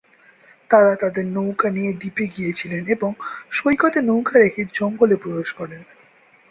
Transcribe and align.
তারা 0.69 0.91
তাদের 0.95 1.25
নৌকা 1.27 1.67
নিয়ে 1.69 1.91
দ্বীপে 1.93 2.25
গিয়েছিলেন 2.27 2.83
এবং 2.87 3.11
সৈকতে 3.51 3.99
নৌকা 4.01 4.35
রেখে 4.39 4.61
জঙ্গলে 4.73 5.15
প্রবেশ 5.15 5.49
করেন। 5.53 5.81